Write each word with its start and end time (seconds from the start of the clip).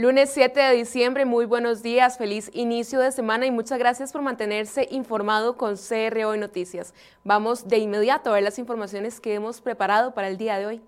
Lunes 0.00 0.30
7 0.32 0.58
de 0.58 0.76
diciembre, 0.76 1.26
muy 1.26 1.44
buenos 1.44 1.82
días, 1.82 2.16
feliz 2.16 2.50
inicio 2.54 3.00
de 3.00 3.12
semana 3.12 3.44
y 3.44 3.50
muchas 3.50 3.78
gracias 3.78 4.12
por 4.12 4.22
mantenerse 4.22 4.88
informado 4.90 5.58
con 5.58 5.76
CRO 5.76 6.34
y 6.34 6.38
Noticias. 6.38 6.94
Vamos 7.22 7.68
de 7.68 7.76
inmediato 7.76 8.30
a 8.30 8.32
ver 8.32 8.42
las 8.42 8.58
informaciones 8.58 9.20
que 9.20 9.34
hemos 9.34 9.60
preparado 9.60 10.14
para 10.14 10.28
el 10.28 10.38
día 10.38 10.58
de 10.58 10.64
hoy. 10.64 10.80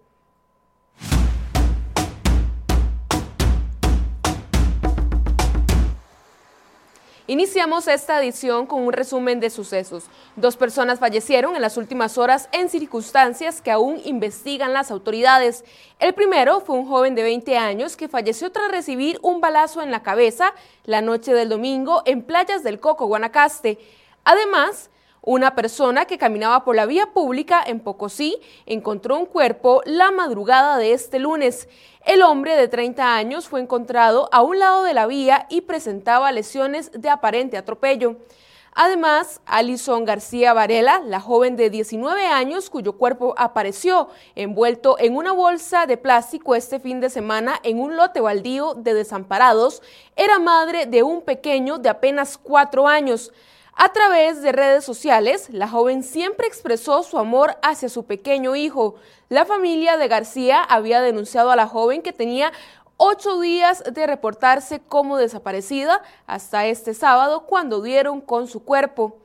Iniciamos 7.29 7.87
esta 7.87 8.21
edición 8.21 8.67
con 8.67 8.83
un 8.83 8.93
resumen 8.93 9.39
de 9.39 9.49
sucesos. 9.49 10.07
Dos 10.35 10.57
personas 10.57 10.99
fallecieron 10.99 11.55
en 11.55 11.63
las 11.63 11.77
últimas 11.77 12.19
horas 12.19 12.49
en 12.51 12.69
circunstancias 12.69 13.63
que 13.63 13.71
aún 13.71 14.01
investigan 14.05 14.73
las 14.73 14.91
autoridades. 14.91 15.65
El 16.01 16.15
primero 16.15 16.61
fue 16.61 16.74
un 16.74 16.88
joven 16.88 17.15
de 17.15 17.23
20 17.23 17.57
años 17.57 17.96
que 17.96 18.09
falleció 18.09 18.51
tras 18.51 18.73
recibir 18.73 19.21
un 19.23 19.41
balazo 19.41 19.83
en 19.83 19.93
la 19.93 20.02
cabeza 20.02 20.52
la 20.85 21.01
noche 21.01 21.33
del 21.33 21.49
domingo 21.49 22.02
en 22.07 22.23
playas 22.23 22.65
del 22.65 22.80
Coco, 22.80 23.07
Guanacaste. 23.07 23.79
Además, 24.24 24.91
una 25.23 25.54
persona 25.54 26.04
que 26.04 26.18
caminaba 26.18 26.65
por 26.65 26.74
la 26.74 26.84
vía 26.84 27.06
pública 27.12 27.62
en 27.65 27.78
Pocosí 27.78 28.40
encontró 28.66 29.16
un 29.16 29.26
cuerpo 29.26 29.80
la 29.84 30.10
madrugada 30.10 30.76
de 30.78 30.92
este 30.92 31.20
lunes. 31.20 31.68
El 32.04 32.23
hombre 32.23 32.56
de 32.56 32.66
30 32.66 33.15
años 33.15 33.48
fue 33.48 33.60
encontrado 33.60 34.28
a 34.32 34.43
un 34.43 34.59
lado 34.59 34.82
de 34.82 34.95
la 34.95 35.06
vía 35.06 35.46
y 35.48 35.60
presentaba 35.60 36.32
lesiones 36.32 36.90
de 36.93 37.09
aparente 37.09 37.56
atropello. 37.56 38.16
Además, 38.74 39.40
Alison 39.45 40.04
García 40.04 40.54
Varela, 40.54 41.02
la 41.04 41.20
joven 41.20 41.56
de 41.56 41.70
19 41.70 42.26
años 42.26 42.70
cuyo 42.70 42.95
cuerpo 42.95 43.34
apareció 43.37 44.09
envuelto 44.34 44.96
en 44.98 45.15
una 45.15 45.32
bolsa 45.32 45.87
de 45.87 45.98
plástico 45.98 46.54
este 46.54 46.80
fin 46.80 46.98
de 46.98 47.10
semana 47.10 47.60
en 47.62 47.78
un 47.78 47.96
lote 47.96 48.20
baldío 48.20 48.74
de 48.74 48.95
desamparados, 48.95 49.82
era 50.16 50.38
madre 50.38 50.87
de 50.87 51.02
un 51.02 51.20
pequeño 51.20 51.78
de 51.78 51.90
apenas 51.90 52.38
cuatro 52.38 52.88
años. 52.88 53.30
A 53.74 53.90
través 53.92 54.42
de 54.42 54.52
redes 54.52 54.84
sociales, 54.84 55.48
la 55.51 55.66
joven 55.66 56.02
siempre 56.02 56.46
expresó 56.46 57.02
su 57.02 57.18
amor 57.18 57.56
hacia 57.62 57.88
su 57.88 58.04
pequeño 58.04 58.54
hijo. 58.54 58.96
La 59.28 59.46
familia 59.46 59.96
de 59.96 60.09
García 60.09 60.62
había 60.62 61.01
denunciado 61.01 61.51
a 61.51 61.56
la 61.56 61.66
joven 61.66 62.02
que 62.02 62.12
tenía 62.12 62.52
ocho 62.98 63.40
días 63.40 63.82
de 63.90 64.06
reportarse 64.06 64.81
como 64.81 65.16
desaparecida 65.16 66.03
hasta 66.26 66.66
este 66.66 66.94
sábado 66.94 67.47
cuando 67.47 67.81
dieron 67.81 68.20
con 68.20 68.47
su 68.47 68.62
cuerpo. 68.62 69.16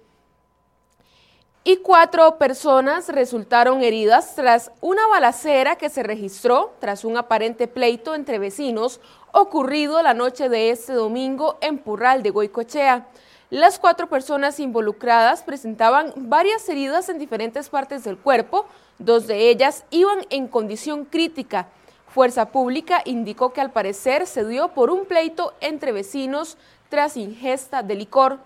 Y 1.65 1.77
cuatro 1.77 2.37
personas 2.37 3.09
resultaron 3.09 3.83
heridas 3.83 4.35
tras 4.35 4.71
una 4.79 5.05
balacera 5.07 5.75
que 5.75 5.89
se 5.89 6.01
registró 6.01 6.73
tras 6.80 7.03
un 7.03 7.17
aparente 7.17 7.67
pleito 7.67 8.15
entre 8.15 8.39
vecinos 8.39 9.02
ocurrido 9.33 10.02
la 10.02 10.13
noche 10.13 10.47
de 10.47 10.69
este 10.69 10.93
domingo 10.93 11.57
en 11.59 11.77
Purral 11.77 12.23
de 12.23 12.30
Goicochea. 12.30 13.07
Las 13.49 13.80
cuatro 13.80 14.09
personas 14.09 14.59
involucradas 14.59 15.41
presentaban 15.41 16.11
varias 16.17 16.67
heridas 16.67 17.08
en 17.08 17.17
diferentes 17.17 17.69
partes 17.69 18.03
del 18.03 18.17
cuerpo, 18.17 18.65
dos 18.99 19.25
de 19.25 19.49
ellas 19.49 19.85
iban 19.89 20.19
en 20.30 20.49
condición 20.49 21.05
crítica. 21.05 21.69
Fuerza 22.09 22.49
Pública 22.52 23.02
indicó 23.05 23.53
que 23.53 23.61
al 23.61 23.71
parecer 23.71 24.27
se 24.27 24.43
dio 24.45 24.73
por 24.73 24.89
un 24.89 25.05
pleito 25.05 25.53
entre 25.61 25.93
vecinos 25.93 26.57
tras 26.89 27.15
ingesta 27.15 27.83
de 27.83 27.95
licor. 27.95 28.39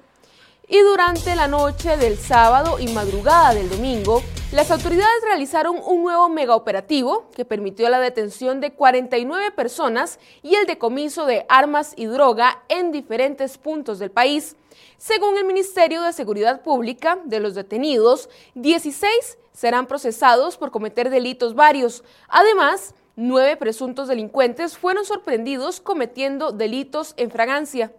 Y 0.73 0.79
durante 0.79 1.35
la 1.35 1.49
noche 1.49 1.97
del 1.97 2.17
sábado 2.17 2.79
y 2.79 2.87
madrugada 2.93 3.53
del 3.53 3.69
domingo, 3.69 4.23
las 4.53 4.71
autoridades 4.71 5.21
realizaron 5.25 5.75
un 5.85 6.01
nuevo 6.01 6.29
megaoperativo 6.29 7.29
que 7.35 7.43
permitió 7.43 7.89
la 7.89 7.99
detención 7.99 8.61
de 8.61 8.71
49 8.71 9.51
personas 9.51 10.17
y 10.41 10.55
el 10.55 10.65
decomiso 10.65 11.25
de 11.25 11.45
armas 11.49 11.93
y 11.97 12.05
droga 12.05 12.63
en 12.69 12.93
diferentes 12.93 13.57
puntos 13.57 13.99
del 13.99 14.11
país. 14.11 14.55
Según 14.97 15.37
el 15.37 15.43
Ministerio 15.43 16.03
de 16.03 16.13
Seguridad 16.13 16.61
Pública, 16.61 17.19
de 17.25 17.41
los 17.41 17.53
detenidos, 17.53 18.29
16 18.55 19.39
serán 19.51 19.87
procesados 19.87 20.55
por 20.55 20.71
cometer 20.71 21.09
delitos 21.09 21.53
varios. 21.53 22.01
Además, 22.29 22.95
nueve 23.17 23.57
presuntos 23.57 24.07
delincuentes 24.07 24.77
fueron 24.77 25.03
sorprendidos 25.03 25.81
cometiendo 25.81 26.53
delitos 26.53 27.13
en 27.17 27.29
fragancia. 27.29 27.91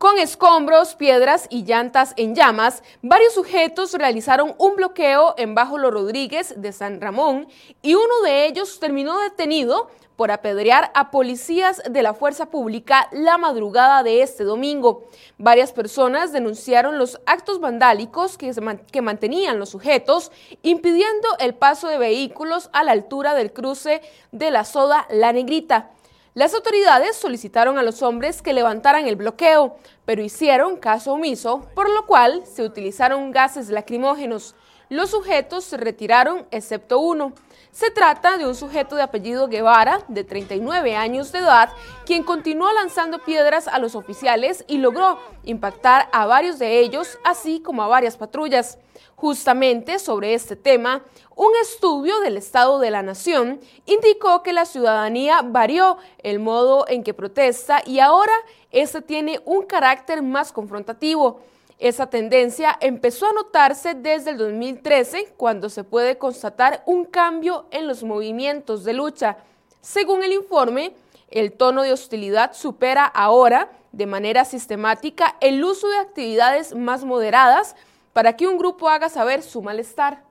Con 0.00 0.16
escombros, 0.16 0.94
piedras 0.94 1.46
y 1.50 1.64
llantas 1.64 2.14
en 2.16 2.34
llamas, 2.34 2.82
varios 3.02 3.34
sujetos 3.34 3.92
realizaron 3.92 4.54
un 4.56 4.74
bloqueo 4.74 5.34
en 5.36 5.54
Bajo 5.54 5.76
Los 5.76 5.92
Rodríguez 5.92 6.54
de 6.56 6.72
San 6.72 7.02
Ramón 7.02 7.48
y 7.82 7.96
uno 7.96 8.22
de 8.24 8.46
ellos 8.46 8.80
terminó 8.80 9.20
detenido 9.20 9.90
por 10.16 10.30
apedrear 10.30 10.90
a 10.94 11.10
policías 11.10 11.82
de 11.86 12.02
la 12.02 12.14
fuerza 12.14 12.46
pública 12.46 13.08
la 13.12 13.36
madrugada 13.36 14.02
de 14.02 14.22
este 14.22 14.42
domingo. 14.42 15.04
Varias 15.36 15.72
personas 15.72 16.32
denunciaron 16.32 16.96
los 16.96 17.20
actos 17.26 17.60
vandálicos 17.60 18.38
que, 18.38 19.02
mantenían 19.02 19.58
los 19.58 19.68
sujetos, 19.68 20.32
impidiendo 20.62 21.28
el 21.40 21.54
paso 21.54 21.88
de 21.88 21.98
vehículos 21.98 22.70
a 22.72 22.84
la 22.84 22.92
altura 22.92 23.34
del 23.34 23.52
cruce 23.52 24.00
de 24.32 24.50
la 24.50 24.64
soda 24.64 25.06
La 25.10 25.34
Negrita. 25.34 25.90
Las 26.34 26.54
autoridades 26.54 27.16
solicitaron 27.16 27.76
a 27.76 27.82
los 27.82 28.02
hombres 28.02 28.40
que 28.40 28.52
levantaran 28.52 29.08
el 29.08 29.16
bloqueo, 29.16 29.76
pero 30.04 30.22
hicieron 30.22 30.76
caso 30.76 31.14
omiso, 31.14 31.66
por 31.74 31.90
lo 31.90 32.06
cual 32.06 32.44
se 32.46 32.62
utilizaron 32.62 33.32
gases 33.32 33.68
lacrimógenos. 33.68 34.54
Los 34.88 35.10
sujetos 35.10 35.64
se 35.64 35.76
retiraron 35.76 36.46
excepto 36.52 37.00
uno. 37.00 37.32
Se 37.72 37.90
trata 37.90 38.38
de 38.38 38.46
un 38.46 38.54
sujeto 38.54 38.94
de 38.94 39.02
apellido 39.02 39.48
Guevara, 39.48 40.04
de 40.06 40.22
39 40.22 40.94
años 40.94 41.32
de 41.32 41.40
edad, 41.40 41.70
quien 42.06 42.22
continuó 42.22 42.72
lanzando 42.72 43.18
piedras 43.24 43.66
a 43.66 43.80
los 43.80 43.96
oficiales 43.96 44.64
y 44.68 44.78
logró 44.78 45.18
impactar 45.42 46.08
a 46.12 46.26
varios 46.26 46.60
de 46.60 46.78
ellos, 46.78 47.18
así 47.24 47.60
como 47.60 47.82
a 47.82 47.88
varias 47.88 48.16
patrullas. 48.16 48.78
Justamente 49.20 49.98
sobre 49.98 50.32
este 50.32 50.56
tema, 50.56 51.04
un 51.36 51.52
estudio 51.60 52.20
del 52.20 52.38
Estado 52.38 52.78
de 52.78 52.90
la 52.90 53.02
Nación 53.02 53.60
indicó 53.84 54.42
que 54.42 54.54
la 54.54 54.64
ciudadanía 54.64 55.42
varió 55.44 55.98
el 56.22 56.38
modo 56.38 56.86
en 56.88 57.04
que 57.04 57.12
protesta 57.12 57.82
y 57.84 57.98
ahora 57.98 58.32
este 58.70 59.02
tiene 59.02 59.38
un 59.44 59.66
carácter 59.66 60.22
más 60.22 60.52
confrontativo. 60.52 61.42
Esa 61.78 62.08
tendencia 62.08 62.78
empezó 62.80 63.26
a 63.26 63.34
notarse 63.34 63.92
desde 63.92 64.30
el 64.30 64.38
2013, 64.38 65.34
cuando 65.36 65.68
se 65.68 65.84
puede 65.84 66.16
constatar 66.16 66.82
un 66.86 67.04
cambio 67.04 67.66
en 67.72 67.86
los 67.86 68.02
movimientos 68.02 68.84
de 68.84 68.94
lucha. 68.94 69.36
Según 69.82 70.22
el 70.22 70.32
informe, 70.32 70.94
el 71.28 71.52
tono 71.52 71.82
de 71.82 71.92
hostilidad 71.92 72.54
supera 72.54 73.04
ahora, 73.04 73.70
de 73.92 74.06
manera 74.06 74.46
sistemática, 74.46 75.36
el 75.42 75.62
uso 75.62 75.88
de 75.88 75.98
actividades 75.98 76.74
más 76.74 77.04
moderadas, 77.04 77.76
para 78.12 78.36
que 78.36 78.46
un 78.46 78.58
grupo 78.58 78.88
haga 78.88 79.08
saber 79.08 79.42
su 79.42 79.62
malestar. 79.62 80.24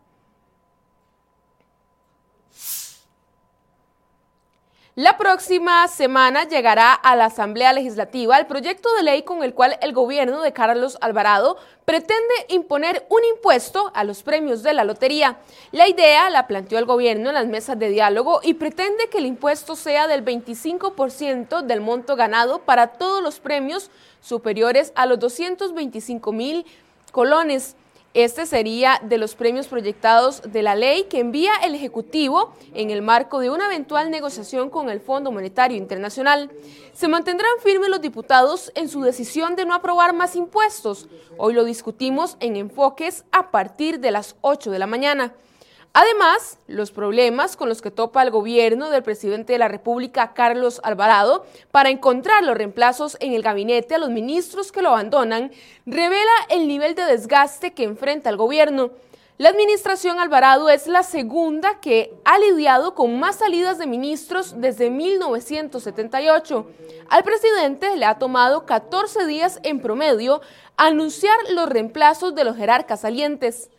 La 4.99 5.17
próxima 5.17 5.87
semana 5.87 6.43
llegará 6.43 6.91
a 6.91 7.15
la 7.15 7.27
Asamblea 7.27 7.71
Legislativa 7.71 8.37
el 8.37 8.47
proyecto 8.47 8.93
de 8.95 9.03
ley 9.03 9.23
con 9.23 9.43
el 9.43 9.53
cual 9.53 9.77
el 9.81 9.93
gobierno 9.93 10.41
de 10.41 10.51
Carlos 10.51 10.97
Alvarado 10.99 11.55
pretende 11.85 12.33
imponer 12.49 13.05
un 13.07 13.21
impuesto 13.33 13.93
a 13.95 14.03
los 14.03 14.23
premios 14.23 14.61
de 14.61 14.73
la 14.73 14.83
lotería. 14.83 15.37
La 15.71 15.87
idea 15.87 16.29
la 16.29 16.47
planteó 16.47 16.77
el 16.79 16.85
gobierno 16.85 17.29
en 17.29 17.35
las 17.35 17.47
mesas 17.47 17.79
de 17.79 17.87
diálogo 17.87 18.41
y 18.43 18.55
pretende 18.55 19.07
que 19.09 19.19
el 19.19 19.25
impuesto 19.25 19.77
sea 19.77 20.05
del 20.07 20.25
25% 20.25 21.61
del 21.61 21.79
monto 21.79 22.17
ganado 22.17 22.59
para 22.63 22.87
todos 22.87 23.23
los 23.23 23.39
premios 23.39 23.91
superiores 24.19 24.91
a 24.95 25.05
los 25.05 25.17
225 25.19 26.33
mil 26.33 26.65
colones. 27.11 27.75
Este 28.15 28.47
sería 28.47 28.99
de 29.03 29.19
los 29.19 29.35
premios 29.35 29.67
proyectados 29.67 30.41
de 30.41 30.63
la 30.63 30.73
ley 30.73 31.03
que 31.03 31.19
envía 31.19 31.51
el 31.63 31.75
Ejecutivo 31.75 32.55
en 32.73 32.89
el 32.89 33.03
marco 33.03 33.39
de 33.39 33.51
una 33.51 33.67
eventual 33.67 34.09
negociación 34.09 34.71
con 34.71 34.89
el 34.89 34.99
Fondo 34.99 35.31
Monetario 35.31 35.77
Internacional. 35.77 36.49
Se 36.91 37.07
mantendrán 37.07 37.51
firmes 37.63 37.89
los 37.89 38.01
diputados 38.01 38.71
en 38.73 38.89
su 38.89 39.01
decisión 39.01 39.55
de 39.55 39.65
no 39.65 39.75
aprobar 39.75 40.13
más 40.13 40.35
impuestos. 40.35 41.07
Hoy 41.37 41.53
lo 41.53 41.63
discutimos 41.65 42.35
en 42.39 42.55
enfoques 42.55 43.25
a 43.31 43.51
partir 43.51 43.99
de 43.99 44.09
las 44.09 44.35
8 44.41 44.71
de 44.71 44.79
la 44.79 44.87
mañana. 44.87 45.33
Además, 45.93 46.59
los 46.67 46.91
problemas 46.91 47.57
con 47.57 47.67
los 47.67 47.81
que 47.81 47.89
topa 47.89 48.21
el 48.21 48.29
gobierno 48.29 48.89
del 48.89 49.01
presidente 49.01 49.53
de 49.53 49.59
la 49.59 49.67
República, 49.67 50.33
Carlos 50.33 50.79
Alvarado, 50.83 51.45
para 51.71 51.89
encontrar 51.89 52.43
los 52.43 52.55
reemplazos 52.55 53.17
en 53.19 53.33
el 53.33 53.41
gabinete 53.41 53.95
a 53.95 53.97
los 53.97 54.11
ministros 54.11 54.71
que 54.71 54.83
lo 54.83 54.89
abandonan, 54.89 55.51
revela 55.87 56.31
el 56.49 56.67
nivel 56.67 56.93
de 56.93 57.05
desgaste 57.05 57.73
que 57.73 57.83
enfrenta 57.83 58.29
el 58.29 58.37
gobierno. 58.37 58.91
La 59.39 59.49
administración 59.49 60.19
Alvarado 60.19 60.69
es 60.69 60.85
la 60.85 61.01
segunda 61.01 61.79
que 61.79 62.13
ha 62.25 62.37
lidiado 62.37 62.93
con 62.93 63.19
más 63.19 63.37
salidas 63.37 63.79
de 63.79 63.87
ministros 63.87 64.59
desde 64.59 64.89
1978. 64.89 66.67
Al 67.09 67.23
presidente 67.23 67.95
le 67.95 68.05
ha 68.05 68.19
tomado 68.19 68.65
14 68.65 69.25
días 69.25 69.59
en 69.63 69.79
promedio 69.79 70.41
anunciar 70.75 71.37
los 71.51 71.69
reemplazos 71.69 72.35
de 72.35 72.43
los 72.43 72.57
jerarcas 72.57 72.99
salientes. 72.99 73.69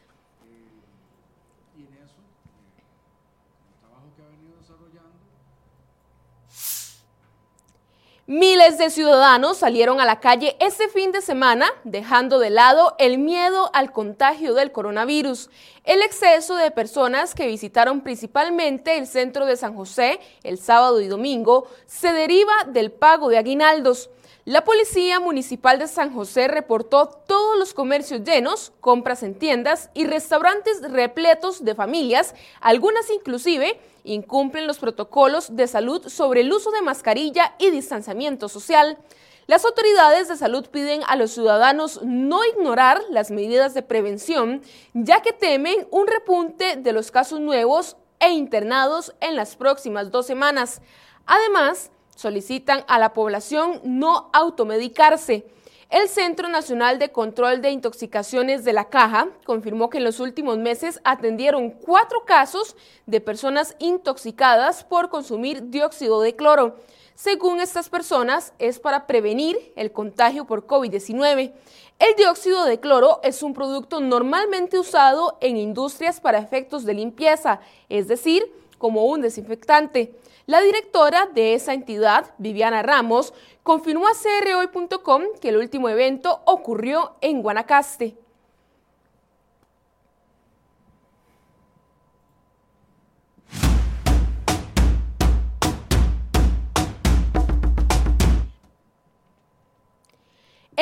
Miles 8.32 8.78
de 8.78 8.90
ciudadanos 8.90 9.56
salieron 9.56 10.00
a 10.00 10.04
la 10.04 10.20
calle 10.20 10.56
ese 10.60 10.88
fin 10.88 11.10
de 11.10 11.20
semana, 11.20 11.66
dejando 11.82 12.38
de 12.38 12.50
lado 12.50 12.94
el 13.00 13.18
miedo 13.18 13.72
al 13.74 13.90
contagio 13.90 14.54
del 14.54 14.70
coronavirus. 14.70 15.50
El 15.82 16.00
exceso 16.00 16.54
de 16.54 16.70
personas 16.70 17.34
que 17.34 17.48
visitaron 17.48 18.02
principalmente 18.02 18.98
el 18.98 19.08
centro 19.08 19.46
de 19.46 19.56
San 19.56 19.74
José 19.74 20.20
el 20.44 20.58
sábado 20.58 21.00
y 21.00 21.08
domingo 21.08 21.66
se 21.86 22.12
deriva 22.12 22.52
del 22.68 22.92
pago 22.92 23.30
de 23.30 23.38
aguinaldos. 23.38 24.10
La 24.50 24.64
Policía 24.64 25.20
Municipal 25.20 25.78
de 25.78 25.86
San 25.86 26.12
José 26.12 26.48
reportó 26.48 27.06
todos 27.06 27.56
los 27.56 27.72
comercios 27.72 28.24
llenos, 28.24 28.72
compras 28.80 29.22
en 29.22 29.38
tiendas 29.38 29.90
y 29.94 30.06
restaurantes 30.06 30.82
repletos 30.82 31.64
de 31.64 31.76
familias, 31.76 32.34
algunas 32.60 33.08
inclusive 33.10 33.78
incumplen 34.02 34.66
los 34.66 34.80
protocolos 34.80 35.54
de 35.54 35.68
salud 35.68 36.08
sobre 36.08 36.40
el 36.40 36.52
uso 36.52 36.72
de 36.72 36.82
mascarilla 36.82 37.54
y 37.60 37.70
distanciamiento 37.70 38.48
social. 38.48 38.98
Las 39.46 39.64
autoridades 39.64 40.26
de 40.26 40.36
salud 40.36 40.66
piden 40.66 41.02
a 41.06 41.14
los 41.14 41.30
ciudadanos 41.30 42.00
no 42.02 42.44
ignorar 42.44 43.00
las 43.08 43.30
medidas 43.30 43.72
de 43.72 43.82
prevención, 43.82 44.62
ya 44.94 45.22
que 45.22 45.32
temen 45.32 45.86
un 45.92 46.08
repunte 46.08 46.74
de 46.74 46.92
los 46.92 47.12
casos 47.12 47.38
nuevos 47.38 47.96
e 48.18 48.30
internados 48.30 49.14
en 49.20 49.36
las 49.36 49.54
próximas 49.54 50.10
dos 50.10 50.26
semanas. 50.26 50.82
Además, 51.24 51.92
solicitan 52.20 52.84
a 52.86 52.98
la 52.98 53.14
población 53.14 53.80
no 53.82 54.28
automedicarse. 54.34 55.46
El 55.88 56.06
Centro 56.06 56.48
Nacional 56.48 56.98
de 56.98 57.10
Control 57.10 57.62
de 57.62 57.70
Intoxicaciones 57.70 58.62
de 58.62 58.74
la 58.74 58.90
Caja 58.90 59.28
confirmó 59.46 59.88
que 59.88 59.98
en 59.98 60.04
los 60.04 60.20
últimos 60.20 60.58
meses 60.58 61.00
atendieron 61.02 61.70
cuatro 61.70 62.24
casos 62.26 62.76
de 63.06 63.22
personas 63.22 63.74
intoxicadas 63.78 64.84
por 64.84 65.08
consumir 65.08 65.70
dióxido 65.70 66.20
de 66.20 66.36
cloro. 66.36 66.76
Según 67.14 67.60
estas 67.60 67.88
personas, 67.88 68.52
es 68.58 68.78
para 68.78 69.06
prevenir 69.06 69.72
el 69.74 69.90
contagio 69.90 70.44
por 70.44 70.66
COVID-19. 70.66 71.52
El 71.98 72.16
dióxido 72.16 72.66
de 72.66 72.80
cloro 72.80 73.20
es 73.22 73.42
un 73.42 73.54
producto 73.54 74.00
normalmente 74.00 74.78
usado 74.78 75.38
en 75.40 75.56
industrias 75.56 76.20
para 76.20 76.38
efectos 76.38 76.84
de 76.84 76.94
limpieza, 76.94 77.60
es 77.88 78.08
decir, 78.08 78.44
como 78.78 79.06
un 79.06 79.22
desinfectante. 79.22 80.14
La 80.50 80.60
directora 80.62 81.26
de 81.32 81.54
esa 81.54 81.74
entidad, 81.74 82.34
Viviana 82.38 82.82
Ramos, 82.82 83.32
confirmó 83.62 84.08
a 84.08 84.14
crhoy.com 84.14 85.22
que 85.40 85.50
el 85.50 85.56
último 85.58 85.88
evento 85.88 86.40
ocurrió 86.44 87.14
en 87.20 87.40
Guanacaste. 87.40 88.16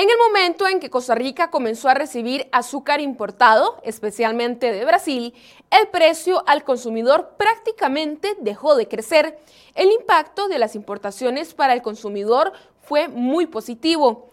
En 0.01 0.09
el 0.09 0.17
momento 0.17 0.69
en 0.69 0.79
que 0.79 0.91
Costa 0.91 1.17
Rica 1.17 1.51
comenzó 1.51 1.89
a 1.89 1.95
recibir 1.95 2.49
azúcar 2.53 3.01
importado, 3.01 3.81
especialmente 3.83 4.71
de 4.71 4.85
Brasil, 4.85 5.35
el 5.73 5.89
precio 5.89 6.45
al 6.47 6.63
consumidor 6.63 7.35
prácticamente 7.37 8.37
dejó 8.39 8.77
de 8.77 8.87
crecer. 8.87 9.41
El 9.75 9.91
impacto 9.91 10.47
de 10.47 10.61
las 10.61 10.77
importaciones 10.77 11.53
para 11.53 11.73
el 11.73 11.83
consumidor 11.83 12.53
fue 12.81 13.09
muy 13.09 13.47
positivo 13.47 14.31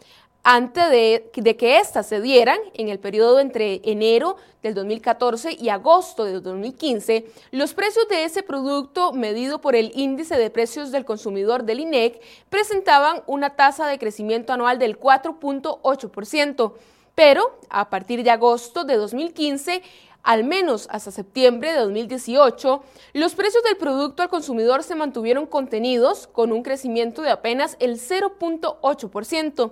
antes 0.47 0.91
de, 0.91 1.57
que 1.57 1.79
éstas 1.79 2.05
se 2.05 2.21
dieran, 2.21 2.59
en 2.75 2.89
el 2.89 2.99
periodo 2.99 3.39
entre 3.39 3.81
enero 3.83 4.37
del 4.61 4.75
2014 4.75 5.57
y 5.59 5.69
agosto 5.69 6.23
del 6.23 6.43
2015, 6.43 7.25
los 7.49 7.73
precios 7.73 8.07
de 8.09 8.25
ese 8.25 8.43
producto 8.43 9.11
medido 9.11 9.59
por 9.59 9.75
el 9.75 9.91
índice 9.95 10.37
de 10.37 10.51
precios 10.51 10.91
del 10.91 11.03
consumidor 11.03 11.63
del 11.63 11.79
INEC 11.79 12.21
presentaban 12.51 13.23
una 13.25 13.55
tasa 13.55 13.87
de 13.87 13.97
crecimiento 13.97 14.53
anual 14.53 14.77
del 14.77 14.99
4.8%, 14.99 16.73
pero 17.15 17.57
a 17.71 17.89
partir 17.89 18.23
de 18.23 18.29
agosto 18.29 18.83
de 18.83 18.97
2015 18.97 19.81
al 20.25 20.43
menos 20.43 20.87
hasta 20.89 21.11
septiembre 21.11 21.71
de 21.71 21.79
2018, 21.79 22.83
los 23.13 23.35
precios 23.35 23.63
del 23.63 23.77
producto 23.77 24.23
al 24.23 24.29
consumidor 24.29 24.81
se 24.81 24.95
mantuvieron 24.95 25.45
contenidos 25.45 26.25
con 26.27 26.51
un 26.51 26.63
crecimiento 26.63 27.21
de 27.21 27.29
apenas 27.29 27.77
el 27.79 27.99
0.8%. 27.99 29.71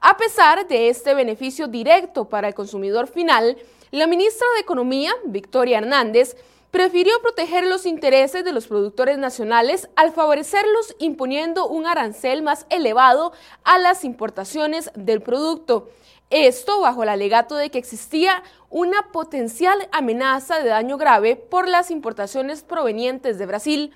A 0.00 0.16
pesar 0.18 0.68
de 0.68 0.90
este 0.90 1.14
beneficio 1.14 1.68
directo 1.68 2.28
para 2.28 2.48
el 2.48 2.54
consumidor 2.54 3.06
final, 3.06 3.56
la 3.92 4.06
ministra 4.06 4.46
de 4.54 4.60
Economía, 4.60 5.14
Victoria 5.24 5.78
Hernández, 5.78 6.36
prefirió 6.70 7.14
proteger 7.22 7.64
los 7.64 7.86
intereses 7.86 8.44
de 8.44 8.52
los 8.52 8.66
productores 8.66 9.16
nacionales 9.16 9.88
al 9.96 10.12
favorecerlos 10.12 10.96
imponiendo 10.98 11.66
un 11.66 11.86
arancel 11.86 12.42
más 12.42 12.66
elevado 12.68 13.32
a 13.62 13.78
las 13.78 14.04
importaciones 14.04 14.90
del 14.96 15.22
producto. 15.22 15.88
Esto 16.30 16.80
bajo 16.80 17.02
el 17.02 17.10
alegato 17.10 17.56
de 17.56 17.70
que 17.70 17.78
existía 17.78 18.42
una 18.70 19.12
potencial 19.12 19.88
amenaza 19.92 20.58
de 20.58 20.68
daño 20.68 20.96
grave 20.96 21.36
por 21.36 21.68
las 21.68 21.90
importaciones 21.90 22.62
provenientes 22.62 23.38
de 23.38 23.46
Brasil. 23.46 23.92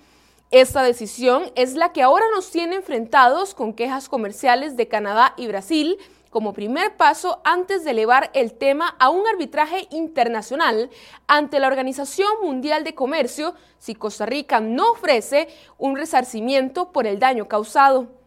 Esta 0.51 0.83
decisión 0.83 1.51
es 1.57 1.75
la 1.75 1.93
que 1.93 2.03
ahora 2.03 2.27
nos 2.35 2.51
tiene 2.51 2.77
enfrentados 2.77 3.55
con 3.55 3.73
quejas 3.73 4.09
comerciales 4.09 4.77
de 4.77 4.89
Canadá 4.89 5.35
y 5.37 5.47
Brasil 5.47 5.99
como 6.31 6.53
primer 6.53 6.97
paso 6.97 7.41
antes 7.45 7.85
de 7.85 7.93
elevar 7.93 8.31
el 8.35 8.53
tema 8.53 8.95
a 8.99 9.09
un 9.09 9.27
arbitraje 9.27 9.89
internacional 9.91 10.91
ante 11.27 11.59
la 11.59 11.67
Organización 11.69 12.29
Mundial 12.43 12.85
de 12.85 12.95
Comercio 12.95 13.55
si 13.79 13.95
Costa 13.95 14.27
Rica 14.27 14.61
no 14.61 14.93
ofrece 14.93 15.49
un 15.79 15.97
resarcimiento 15.97 16.93
por 16.93 17.07
el 17.07 17.19
daño 17.19 17.49
causado. 17.49 18.18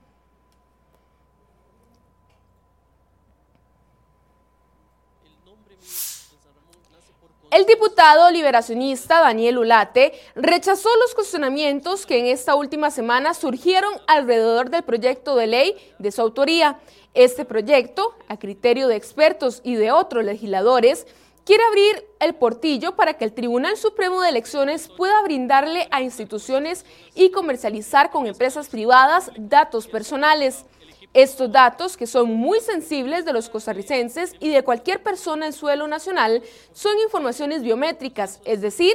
El 7.51 7.65
diputado 7.65 8.31
liberacionista 8.31 9.19
Daniel 9.19 9.57
Ulate 9.57 10.13
rechazó 10.35 10.87
los 11.01 11.13
cuestionamientos 11.13 12.05
que 12.05 12.17
en 12.17 12.27
esta 12.27 12.55
última 12.55 12.91
semana 12.91 13.33
surgieron 13.33 13.93
alrededor 14.07 14.69
del 14.69 14.83
proyecto 14.83 15.35
de 15.35 15.47
ley 15.47 15.75
de 15.99 16.13
su 16.13 16.21
autoría. 16.21 16.79
Este 17.13 17.43
proyecto, 17.43 18.15
a 18.29 18.39
criterio 18.39 18.87
de 18.87 18.95
expertos 18.95 19.59
y 19.65 19.75
de 19.75 19.91
otros 19.91 20.23
legisladores, 20.23 21.05
quiere 21.43 21.61
abrir 21.65 22.05
el 22.21 22.35
portillo 22.35 22.95
para 22.95 23.15
que 23.15 23.25
el 23.25 23.33
Tribunal 23.33 23.75
Supremo 23.75 24.21
de 24.21 24.29
Elecciones 24.29 24.87
pueda 24.87 25.21
brindarle 25.23 25.89
a 25.91 26.01
instituciones 26.01 26.85
y 27.15 27.31
comercializar 27.31 28.11
con 28.11 28.27
empresas 28.27 28.69
privadas 28.69 29.29
datos 29.35 29.87
personales. 29.87 30.63
Estos 31.13 31.51
datos, 31.51 31.97
que 31.97 32.07
son 32.07 32.33
muy 32.33 32.61
sensibles 32.61 33.25
de 33.25 33.33
los 33.33 33.49
costarricenses 33.49 34.33
y 34.39 34.49
de 34.49 34.63
cualquier 34.63 35.03
persona 35.03 35.45
en 35.45 35.51
suelo 35.51 35.87
nacional, 35.87 36.41
son 36.71 36.97
informaciones 36.99 37.63
biométricas, 37.63 38.39
es 38.45 38.61
decir, 38.61 38.93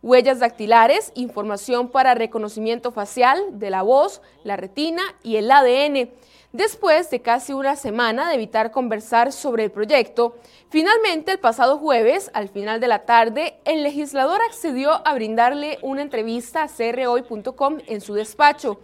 huellas 0.00 0.38
dactilares, 0.38 1.10
información 1.16 1.88
para 1.88 2.14
reconocimiento 2.14 2.92
facial 2.92 3.58
de 3.58 3.70
la 3.70 3.82
voz, 3.82 4.22
la 4.44 4.56
retina 4.56 5.02
y 5.24 5.36
el 5.36 5.50
ADN. 5.50 6.10
Después 6.52 7.10
de 7.10 7.20
casi 7.22 7.52
una 7.52 7.74
semana 7.74 8.28
de 8.28 8.36
evitar 8.36 8.70
conversar 8.70 9.32
sobre 9.32 9.64
el 9.64 9.72
proyecto, 9.72 10.36
finalmente 10.70 11.32
el 11.32 11.40
pasado 11.40 11.76
jueves, 11.78 12.30
al 12.34 12.48
final 12.48 12.78
de 12.78 12.88
la 12.88 13.00
tarde, 13.00 13.58
el 13.64 13.82
legislador 13.82 14.40
accedió 14.48 15.06
a 15.06 15.12
brindarle 15.14 15.78
una 15.82 16.02
entrevista 16.02 16.62
a 16.62 16.68
crhoy.com 16.68 17.78
en 17.88 18.00
su 18.00 18.14
despacho. 18.14 18.78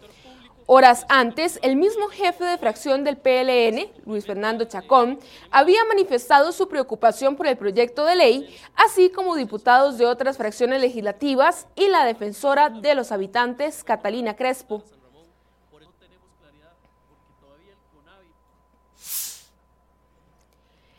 Horas 0.66 1.04
antes, 1.11 1.59
el 1.62 1.76
mismo 1.76 2.09
jefe 2.09 2.42
de 2.42 2.56
fracción 2.56 3.04
del 3.04 3.18
PLN, 3.18 3.87
Luis 4.06 4.25
Fernando 4.25 4.64
Chacón, 4.64 5.18
había 5.50 5.85
manifestado 5.85 6.52
su 6.52 6.68
preocupación 6.68 7.37
por 7.37 7.47
el 7.47 7.59
proyecto 7.59 8.06
de 8.06 8.16
ley, 8.16 8.56
así 8.75 9.11
como 9.11 9.37
diputados 9.37 9.99
de 9.99 10.06
otras 10.06 10.38
fracciones 10.38 10.80
legislativas 10.80 11.66
y 11.76 11.88
la 11.88 12.06
defensora 12.06 12.71
de 12.71 12.94
los 12.94 13.12
habitantes, 13.12 13.85
Catalina 13.85 14.37
Crespo. 14.37 14.83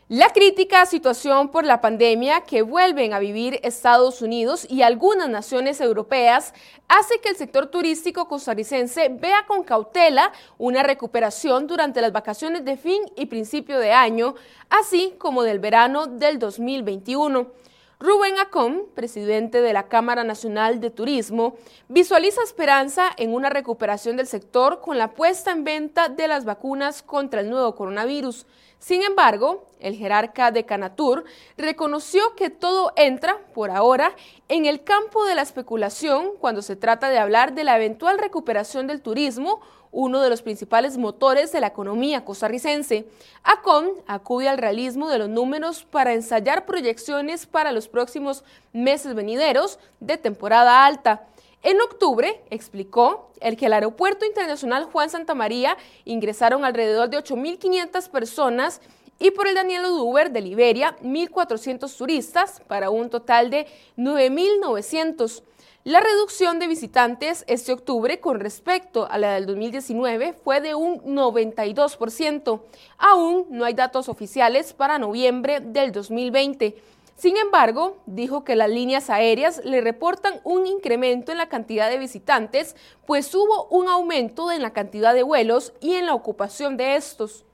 La 0.08 0.28
crítica 0.28 0.86
situación 0.86 1.48
por 1.48 1.64
la 1.64 1.80
pandemia 1.80 2.42
que 2.42 2.62
vuelven 2.62 3.12
a 3.12 3.18
vivir 3.18 3.58
Estados 3.64 4.22
Unidos 4.22 4.64
y 4.70 4.82
algunas 4.82 5.28
naciones 5.28 5.80
europeas 5.80 6.54
hace 6.86 7.18
que 7.18 7.30
el 7.30 7.34
sector 7.34 7.66
turístico 7.66 8.28
costarricense 8.28 9.08
vea 9.08 9.46
con 9.48 9.64
cautela 9.64 10.30
una 10.58 10.84
recuperación 10.84 11.66
durante 11.66 12.00
las 12.00 12.12
vacaciones 12.12 12.64
de 12.64 12.76
fin 12.76 13.02
y 13.16 13.26
principio 13.26 13.80
de 13.80 13.90
año, 13.90 14.36
así 14.70 15.14
como 15.18 15.42
del 15.42 15.58
verano 15.58 16.06
del 16.06 16.38
2021. 16.38 17.48
Rubén 17.98 18.38
Acom, 18.38 18.82
presidente 18.94 19.60
de 19.60 19.72
la 19.72 19.88
Cámara 19.88 20.22
Nacional 20.22 20.80
de 20.80 20.90
Turismo, 20.90 21.56
visualiza 21.88 22.42
esperanza 22.42 23.10
en 23.16 23.34
una 23.34 23.50
recuperación 23.50 24.16
del 24.16 24.28
sector 24.28 24.80
con 24.82 24.98
la 24.98 25.14
puesta 25.14 25.50
en 25.50 25.64
venta 25.64 26.08
de 26.08 26.28
las 26.28 26.44
vacunas 26.44 27.02
contra 27.02 27.40
el 27.40 27.50
nuevo 27.50 27.74
coronavirus. 27.74 28.46
Sin 28.78 29.02
embargo, 29.02 29.64
el 29.80 29.96
jerarca 29.96 30.50
de 30.50 30.64
Canatur 30.64 31.24
reconoció 31.56 32.34
que 32.36 32.50
todo 32.50 32.92
entra, 32.96 33.38
por 33.54 33.70
ahora, 33.70 34.14
en 34.48 34.66
el 34.66 34.84
campo 34.84 35.24
de 35.24 35.34
la 35.34 35.42
especulación 35.42 36.32
cuando 36.38 36.62
se 36.62 36.76
trata 36.76 37.08
de 37.08 37.18
hablar 37.18 37.54
de 37.54 37.64
la 37.64 37.76
eventual 37.76 38.18
recuperación 38.18 38.86
del 38.86 39.00
turismo, 39.00 39.60
uno 39.92 40.20
de 40.20 40.28
los 40.28 40.42
principales 40.42 40.98
motores 40.98 41.52
de 41.52 41.60
la 41.60 41.68
economía 41.68 42.24
costarricense. 42.24 43.08
ACON 43.42 43.90
acude 44.06 44.48
al 44.48 44.58
realismo 44.58 45.08
de 45.08 45.18
los 45.18 45.30
números 45.30 45.84
para 45.84 46.12
ensayar 46.12 46.66
proyecciones 46.66 47.46
para 47.46 47.72
los 47.72 47.88
próximos 47.88 48.44
meses 48.74 49.14
venideros 49.14 49.78
de 50.00 50.18
temporada 50.18 50.84
alta. 50.84 51.26
En 51.62 51.80
octubre, 51.80 52.42
explicó, 52.50 53.30
el 53.40 53.56
que 53.56 53.66
el 53.66 53.72
Aeropuerto 53.72 54.24
Internacional 54.24 54.84
Juan 54.84 55.10
Santa 55.10 55.34
María 55.34 55.76
ingresaron 56.04 56.64
alrededor 56.64 57.10
de 57.10 57.18
8.500 57.18 58.08
personas 58.10 58.80
y 59.18 59.30
por 59.30 59.48
el 59.48 59.54
Daniel 59.54 59.86
Oduber 59.86 60.30
de 60.30 60.42
Liberia 60.42 60.96
1.400 61.02 61.96
turistas 61.96 62.60
para 62.66 62.90
un 62.90 63.10
total 63.10 63.50
de 63.50 63.66
9.900. 63.96 65.42
La 65.84 66.00
reducción 66.00 66.58
de 66.58 66.66
visitantes 66.66 67.44
este 67.46 67.72
octubre 67.72 68.18
con 68.18 68.40
respecto 68.40 69.06
a 69.08 69.18
la 69.18 69.34
del 69.34 69.46
2019 69.46 70.32
fue 70.32 70.60
de 70.60 70.74
un 70.74 71.00
92%. 71.00 72.60
Aún 72.98 73.46
no 73.50 73.64
hay 73.64 73.74
datos 73.74 74.08
oficiales 74.08 74.72
para 74.72 74.98
noviembre 74.98 75.60
del 75.60 75.92
2020. 75.92 76.74
Sin 77.16 77.38
embargo, 77.38 77.96
dijo 78.04 78.44
que 78.44 78.56
las 78.56 78.68
líneas 78.68 79.08
aéreas 79.08 79.62
le 79.64 79.80
reportan 79.80 80.40
un 80.44 80.66
incremento 80.66 81.32
en 81.32 81.38
la 81.38 81.48
cantidad 81.48 81.88
de 81.88 81.96
visitantes, 81.96 82.76
pues 83.06 83.34
hubo 83.34 83.68
un 83.68 83.88
aumento 83.88 84.52
en 84.52 84.60
la 84.60 84.74
cantidad 84.74 85.14
de 85.14 85.22
vuelos 85.22 85.72
y 85.80 85.94
en 85.94 86.04
la 86.04 86.14
ocupación 86.14 86.76
de 86.76 86.96
estos. 86.96 87.45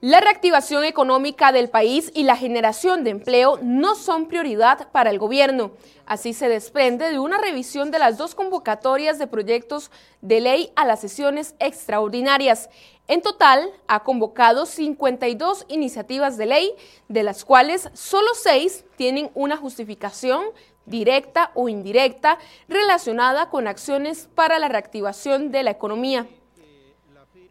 La 0.00 0.20
reactivación 0.20 0.84
económica 0.84 1.50
del 1.50 1.70
país 1.70 2.12
y 2.14 2.22
la 2.22 2.36
generación 2.36 3.02
de 3.02 3.10
empleo 3.10 3.58
no 3.62 3.96
son 3.96 4.28
prioridad 4.28 4.92
para 4.92 5.10
el 5.10 5.18
gobierno. 5.18 5.72
Así 6.06 6.34
se 6.34 6.48
desprende 6.48 7.10
de 7.10 7.18
una 7.18 7.38
revisión 7.38 7.90
de 7.90 7.98
las 7.98 8.16
dos 8.16 8.36
convocatorias 8.36 9.18
de 9.18 9.26
proyectos 9.26 9.90
de 10.20 10.40
ley 10.40 10.70
a 10.76 10.84
las 10.84 11.00
sesiones 11.00 11.56
extraordinarias. 11.58 12.70
En 13.08 13.22
total, 13.22 13.72
ha 13.88 14.04
convocado 14.04 14.66
52 14.66 15.66
iniciativas 15.66 16.36
de 16.36 16.46
ley, 16.46 16.72
de 17.08 17.24
las 17.24 17.44
cuales 17.44 17.90
solo 17.92 18.28
seis 18.34 18.84
tienen 18.94 19.32
una 19.34 19.56
justificación 19.56 20.44
directa 20.86 21.50
o 21.54 21.68
indirecta 21.68 22.38
relacionada 22.68 23.50
con 23.50 23.66
acciones 23.66 24.28
para 24.36 24.60
la 24.60 24.68
reactivación 24.68 25.50
de 25.50 25.64
la 25.64 25.72
economía. 25.72 26.28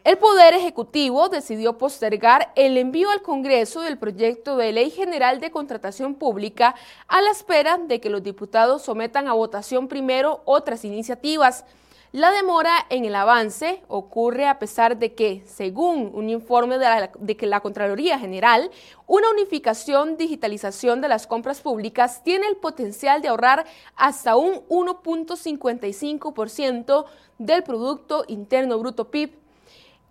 El 0.08 0.16
Poder 0.16 0.54
Ejecutivo 0.54 1.28
decidió 1.28 1.76
postergar 1.76 2.50
el 2.56 2.78
envío 2.78 3.10
al 3.10 3.20
Congreso 3.20 3.82
del 3.82 3.98
proyecto 3.98 4.56
de 4.56 4.72
ley 4.72 4.88
general 4.88 5.38
de 5.38 5.50
contratación 5.50 6.14
pública 6.14 6.74
a 7.08 7.20
la 7.20 7.30
espera 7.30 7.76
de 7.76 8.00
que 8.00 8.08
los 8.08 8.22
diputados 8.22 8.80
sometan 8.80 9.28
a 9.28 9.34
votación 9.34 9.86
primero 9.86 10.40
otras 10.46 10.86
iniciativas. 10.86 11.66
La 12.10 12.30
demora 12.30 12.72
en 12.88 13.04
el 13.04 13.14
avance 13.14 13.82
ocurre 13.86 14.46
a 14.46 14.58
pesar 14.58 14.96
de 14.96 15.12
que, 15.12 15.42
según 15.44 16.10
un 16.14 16.30
informe 16.30 16.78
de, 16.78 16.86
la, 16.86 17.12
que 17.12 17.46
la 17.46 17.60
Contraloría 17.60 18.18
General, 18.18 18.70
una 19.06 19.28
unificación 19.28 20.16
digitalización 20.16 21.02
de 21.02 21.08
las 21.08 21.26
compras 21.26 21.60
públicas 21.60 22.24
tiene 22.24 22.46
el 22.46 22.56
potencial 22.56 23.20
de 23.20 23.28
ahorrar 23.28 23.66
hasta 23.94 24.36
un 24.36 24.66
1.55% 24.70 27.04
del 27.36 27.62
Producto 27.62 28.24
Interno 28.26 28.78
Bruto 28.78 29.10
PIB 29.10 29.47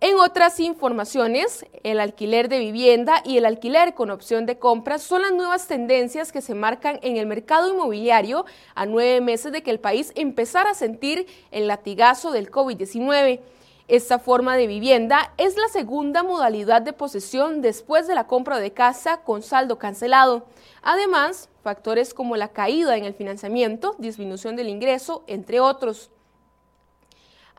en 0.00 0.16
otras 0.20 0.60
informaciones, 0.60 1.66
el 1.82 1.98
alquiler 1.98 2.48
de 2.48 2.60
vivienda 2.60 3.20
y 3.24 3.36
el 3.36 3.44
alquiler 3.44 3.94
con 3.94 4.10
opción 4.10 4.46
de 4.46 4.56
compra 4.56 4.98
son 4.98 5.22
las 5.22 5.32
nuevas 5.32 5.66
tendencias 5.66 6.30
que 6.30 6.40
se 6.40 6.54
marcan 6.54 7.00
en 7.02 7.16
el 7.16 7.26
mercado 7.26 7.68
inmobiliario 7.68 8.46
a 8.76 8.86
nueve 8.86 9.20
meses 9.20 9.50
de 9.50 9.64
que 9.64 9.72
el 9.72 9.80
país 9.80 10.12
empezara 10.14 10.70
a 10.70 10.74
sentir 10.74 11.26
el 11.50 11.66
latigazo 11.66 12.30
del 12.30 12.48
COVID-19. 12.48 13.40
Esta 13.88 14.20
forma 14.20 14.56
de 14.56 14.68
vivienda 14.68 15.32
es 15.36 15.56
la 15.56 15.66
segunda 15.66 16.22
modalidad 16.22 16.80
de 16.80 16.92
posesión 16.92 17.60
después 17.60 18.06
de 18.06 18.14
la 18.14 18.28
compra 18.28 18.60
de 18.60 18.72
casa 18.72 19.22
con 19.22 19.42
saldo 19.42 19.78
cancelado. 19.78 20.46
Además, 20.80 21.48
factores 21.64 22.14
como 22.14 22.36
la 22.36 22.48
caída 22.48 22.96
en 22.96 23.04
el 23.04 23.14
financiamiento, 23.14 23.96
disminución 23.98 24.54
del 24.54 24.68
ingreso, 24.68 25.24
entre 25.26 25.58
otros. 25.58 26.12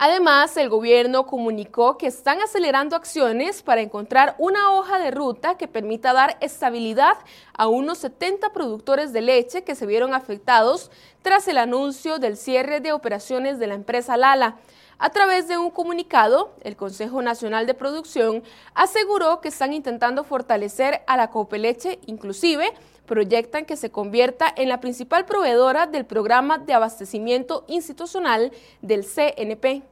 Además, 0.02 0.56
el 0.56 0.70
gobierno 0.70 1.26
comunicó 1.26 1.98
que 1.98 2.08
están 2.08 2.40
acelerando 2.40 2.96
acciones 2.96 3.62
para 3.62 3.82
encontrar 3.82 4.34
una 4.38 4.72
hoja 4.72 4.98
de 4.98 5.12
ruta 5.12 5.58
que 5.58 5.68
permita 5.68 6.14
dar 6.14 6.38
estabilidad 6.40 7.18
a 7.54 7.68
unos 7.68 7.98
70 7.98 8.54
productores 8.54 9.12
de 9.12 9.20
leche 9.20 9.66
que 9.66 9.76
se 9.76 9.86
vieron 9.86 10.14
afectados 10.14 10.90
tras 11.22 11.50
el 11.50 11.58
anuncio 11.58 12.18
del 12.18 12.38
cierre 12.38 12.80
de 12.80 12.94
operaciones 12.94 13.60
de 13.60 13.68
la 13.68 13.74
empresa 13.74 14.16
Lala. 14.16 14.56
A 15.02 15.12
través 15.12 15.48
de 15.48 15.58
un 15.58 15.72
comunicado, 15.72 16.54
el 16.62 16.76
Consejo 16.76 17.22
Nacional 17.22 17.66
de 17.66 17.74
Producción 17.74 18.44
aseguró 18.74 19.40
que 19.40 19.48
están 19.48 19.72
intentando 19.72 20.26
fortalecer 20.26 21.04
a 21.08 21.16
la 21.16 21.30
Copeleche, 21.30 22.00
inclusive 22.06 22.74
proyectan 23.06 23.64
que 23.64 23.78
se 23.78 23.92
convierta 23.92 24.54
en 24.54 24.68
la 24.68 24.82
principal 24.82 25.26
proveedora 25.26 25.88
del 25.88 26.06
programa 26.06 26.58
de 26.58 26.74
abastecimiento 26.74 27.64
institucional 27.70 28.52
del 28.82 29.06
CNP. 29.06 29.84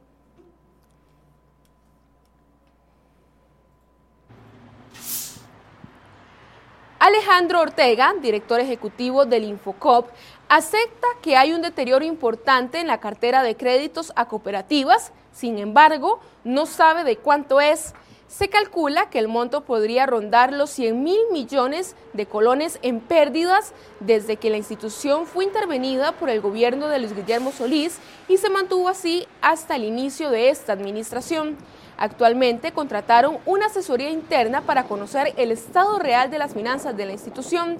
Alejandro 6.98 7.60
Ortega, 7.60 8.12
director 8.20 8.60
ejecutivo 8.60 9.24
del 9.24 9.44
Infocop, 9.44 10.10
acepta 10.48 11.06
que 11.22 11.36
hay 11.36 11.52
un 11.52 11.62
deterioro 11.62 12.04
importante 12.04 12.78
en 12.78 12.86
la 12.86 13.00
cartera 13.00 13.42
de 13.42 13.56
créditos 13.56 14.12
a 14.16 14.28
cooperativas, 14.28 15.12
sin 15.32 15.58
embargo, 15.58 16.20
no 16.44 16.66
sabe 16.66 17.04
de 17.04 17.16
cuánto 17.16 17.60
es. 17.60 17.94
Se 18.28 18.48
calcula 18.48 19.08
que 19.08 19.18
el 19.18 19.26
monto 19.26 19.64
podría 19.64 20.04
rondar 20.04 20.52
los 20.52 20.68
100 20.70 21.02
mil 21.02 21.18
millones 21.32 21.96
de 22.12 22.26
colones 22.26 22.78
en 22.82 23.00
pérdidas 23.00 23.72
desde 24.00 24.36
que 24.36 24.50
la 24.50 24.58
institución 24.58 25.26
fue 25.26 25.44
intervenida 25.44 26.12
por 26.12 26.28
el 26.28 26.42
gobierno 26.42 26.88
de 26.88 26.98
Luis 26.98 27.16
Guillermo 27.16 27.52
Solís 27.52 27.98
y 28.28 28.36
se 28.36 28.50
mantuvo 28.50 28.88
así 28.88 29.26
hasta 29.40 29.76
el 29.76 29.84
inicio 29.84 30.28
de 30.30 30.50
esta 30.50 30.74
administración. 30.74 31.56
Actualmente 31.96 32.72
contrataron 32.72 33.38
una 33.46 33.66
asesoría 33.66 34.10
interna 34.10 34.60
para 34.60 34.84
conocer 34.84 35.32
el 35.36 35.50
estado 35.50 35.98
real 35.98 36.30
de 36.30 36.38
las 36.38 36.52
finanzas 36.52 36.96
de 36.96 37.06
la 37.06 37.12
institución. 37.12 37.78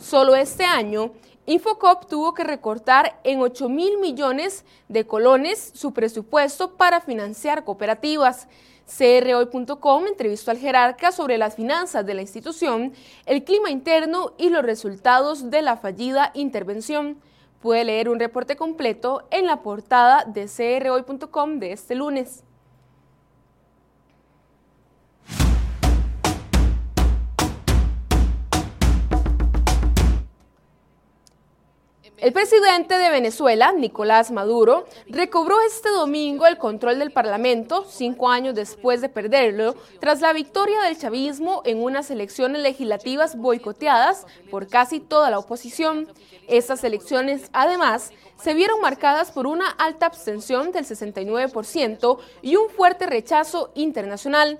Solo 0.00 0.34
este 0.34 0.64
año, 0.64 1.12
Infocop 1.46 2.06
tuvo 2.06 2.34
que 2.34 2.44
recortar 2.44 3.18
en 3.24 3.40
8 3.40 3.68
mil 3.68 3.98
millones 3.98 4.64
de 4.88 5.06
colones 5.06 5.72
su 5.74 5.92
presupuesto 5.92 6.76
para 6.76 7.00
financiar 7.00 7.64
cooperativas. 7.64 8.46
CROI.com 8.86 10.06
entrevistó 10.06 10.50
al 10.50 10.58
jerarca 10.58 11.12
sobre 11.12 11.38
las 11.38 11.54
finanzas 11.54 12.04
de 12.04 12.14
la 12.14 12.22
institución, 12.22 12.92
el 13.24 13.44
clima 13.44 13.70
interno 13.70 14.32
y 14.36 14.50
los 14.50 14.64
resultados 14.64 15.50
de 15.50 15.62
la 15.62 15.76
fallida 15.76 16.32
intervención. 16.34 17.16
Puede 17.60 17.84
leer 17.84 18.08
un 18.08 18.18
reporte 18.18 18.56
completo 18.56 19.26
en 19.30 19.46
la 19.46 19.62
portada 19.62 20.24
de 20.24 20.46
CROI.com 20.46 21.58
de 21.58 21.72
este 21.72 21.94
lunes. 21.94 22.42
El 32.20 32.34
presidente 32.34 32.98
de 32.98 33.08
Venezuela, 33.08 33.72
Nicolás 33.72 34.30
Maduro, 34.30 34.84
recobró 35.06 35.56
este 35.62 35.88
domingo 35.88 36.46
el 36.46 36.58
control 36.58 36.98
del 36.98 37.12
Parlamento, 37.12 37.86
cinco 37.88 38.28
años 38.28 38.54
después 38.54 39.00
de 39.00 39.08
perderlo, 39.08 39.74
tras 40.00 40.20
la 40.20 40.34
victoria 40.34 40.82
del 40.82 40.98
chavismo 40.98 41.62
en 41.64 41.82
unas 41.82 42.10
elecciones 42.10 42.60
legislativas 42.60 43.36
boicoteadas 43.36 44.26
por 44.50 44.68
casi 44.68 45.00
toda 45.00 45.30
la 45.30 45.38
oposición. 45.38 46.08
Estas 46.46 46.84
elecciones, 46.84 47.48
además, 47.54 48.12
se 48.38 48.52
vieron 48.52 48.82
marcadas 48.82 49.30
por 49.30 49.46
una 49.46 49.70
alta 49.70 50.04
abstención 50.04 50.72
del 50.72 50.84
69% 50.84 52.18
y 52.42 52.56
un 52.56 52.68
fuerte 52.68 53.06
rechazo 53.06 53.70
internacional. 53.74 54.58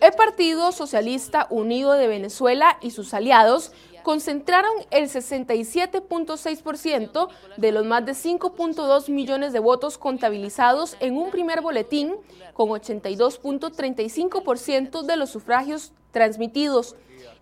El 0.00 0.12
Partido 0.12 0.72
Socialista 0.72 1.46
Unido 1.50 1.92
de 1.92 2.08
Venezuela 2.08 2.78
y 2.80 2.92
sus 2.92 3.12
aliados 3.12 3.72
concentraron 4.02 4.72
el 4.90 5.08
67.6% 5.08 7.28
de 7.56 7.72
los 7.72 7.86
más 7.86 8.04
de 8.04 8.12
5.2 8.12 9.08
millones 9.10 9.52
de 9.52 9.60
votos 9.60 9.98
contabilizados 9.98 10.96
en 11.00 11.16
un 11.16 11.30
primer 11.30 11.60
boletín, 11.60 12.16
con 12.54 12.68
82.35% 12.68 15.02
de 15.02 15.16
los 15.16 15.30
sufragios 15.30 15.92
transmitidos. 16.10 16.96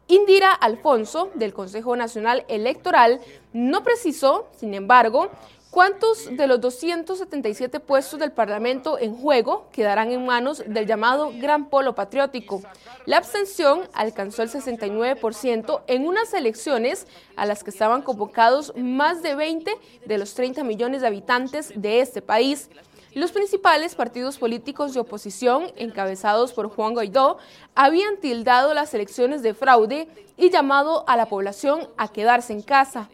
Indira 0.08 0.52
Alfonso, 0.52 1.30
del 1.34 1.54
Consejo 1.54 1.96
Nacional 1.96 2.44
Electoral, 2.48 3.20
no 3.52 3.84
precisó, 3.84 4.48
sin 4.56 4.74
embargo, 4.74 5.30
¿Cuántos 5.70 6.36
de 6.36 6.48
los 6.48 6.60
277 6.60 7.78
puestos 7.78 8.18
del 8.18 8.32
Parlamento 8.32 8.98
en 8.98 9.14
juego 9.14 9.68
quedarán 9.70 10.10
en 10.10 10.26
manos 10.26 10.64
del 10.66 10.84
llamado 10.84 11.30
Gran 11.36 11.66
Polo 11.66 11.94
Patriótico? 11.94 12.60
La 13.06 13.18
abstención 13.18 13.82
alcanzó 13.92 14.42
el 14.42 14.50
69% 14.50 15.82
en 15.86 16.08
unas 16.08 16.34
elecciones 16.34 17.06
a 17.36 17.46
las 17.46 17.62
que 17.62 17.70
estaban 17.70 18.02
convocados 18.02 18.72
más 18.76 19.22
de 19.22 19.36
20 19.36 19.70
de 20.06 20.18
los 20.18 20.34
30 20.34 20.64
millones 20.64 21.02
de 21.02 21.06
habitantes 21.06 21.72
de 21.76 22.00
este 22.00 22.20
país. 22.20 22.68
Los 23.14 23.30
principales 23.30 23.94
partidos 23.94 24.38
políticos 24.38 24.92
de 24.92 25.00
oposición, 25.00 25.70
encabezados 25.76 26.52
por 26.52 26.68
Juan 26.68 26.94
Guaidó, 26.94 27.38
habían 27.76 28.16
tildado 28.16 28.74
las 28.74 28.92
elecciones 28.92 29.42
de 29.42 29.54
fraude 29.54 30.08
y 30.36 30.50
llamado 30.50 31.04
a 31.06 31.16
la 31.16 31.26
población 31.26 31.88
a 31.96 32.08
quedarse 32.08 32.52
en 32.52 32.62
casa. 32.62 33.08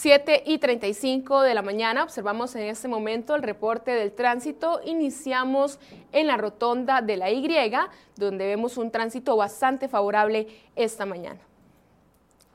7 0.00 0.44
y 0.46 0.56
35 0.56 1.42
de 1.42 1.52
la 1.52 1.60
mañana, 1.60 2.02
observamos 2.02 2.54
en 2.54 2.62
este 2.62 2.88
momento 2.88 3.34
el 3.34 3.42
reporte 3.42 3.90
del 3.90 4.12
tránsito. 4.12 4.80
Iniciamos 4.86 5.78
en 6.12 6.26
la 6.26 6.38
rotonda 6.38 7.02
de 7.02 7.18
la 7.18 7.30
Y, 7.30 7.46
donde 8.16 8.46
vemos 8.46 8.78
un 8.78 8.90
tránsito 8.90 9.36
bastante 9.36 9.88
favorable 9.88 10.46
esta 10.74 11.04
mañana. 11.04 11.49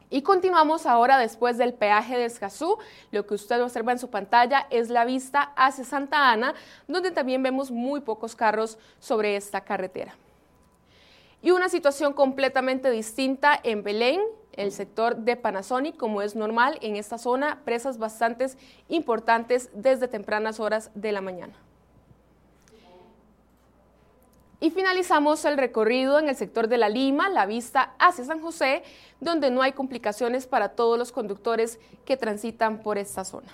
Y 0.10 0.22
continuamos 0.22 0.86
ahora 0.86 1.18
después 1.18 1.58
del 1.58 1.74
peaje 1.74 2.18
de 2.18 2.26
Escazú. 2.26 2.78
Lo 3.12 3.26
que 3.26 3.34
usted 3.34 3.62
observa 3.62 3.92
en 3.92 4.00
su 4.00 4.10
pantalla 4.10 4.68
es 4.70 4.90
la 4.90 5.04
vista 5.04 5.54
hacia 5.56 5.84
Santa 5.84 6.32
Ana, 6.32 6.54
donde 6.88 7.12
también 7.12 7.42
vemos 7.42 7.72
muy 7.72 8.02
pocos 8.02 8.36
carros 8.36 8.78
sobre 9.00 9.36
esta 9.36 9.62
carretera. 9.62 10.16
Y 11.42 11.52
una 11.52 11.70
situación 11.70 12.14
completamente 12.14 12.90
distinta 12.92 13.60
en 13.62 13.84
Belén, 13.84 14.22
el 14.54 14.72
sector 14.72 15.18
de 15.18 15.36
Panasonic, 15.36 15.98
como 15.98 16.22
es 16.22 16.36
normal 16.36 16.78
en 16.82 16.96
esta 16.96 17.18
zona, 17.18 17.62
presas 17.66 17.98
bastante 17.98 18.48
importantes 18.88 19.70
desde 19.74 20.08
tempranas 20.08 20.60
horas 20.60 20.92
de 20.96 21.12
la 21.12 21.22
mañana. 21.22 21.54
Y 24.66 24.72
finalizamos 24.72 25.46
el 25.46 25.60
recorrido 25.60 26.18
en 26.18 26.28
el 26.28 26.36
sector 26.36 26.68
de 26.68 26.80
La 26.80 26.90
Lima, 26.90 27.30
la 27.30 27.46
vista 27.46 27.94
hacia 28.00 28.26
San 28.26 28.42
José, 28.42 28.82
donde 29.20 29.52
no 29.52 29.62
hay 29.62 29.74
complicaciones 29.74 30.48
para 30.48 30.70
todos 30.70 30.98
los 30.98 31.12
conductores 31.12 31.78
que 32.04 32.18
transitan 32.18 32.82
por 32.82 32.98
esta 32.98 33.24
zona. 33.26 33.54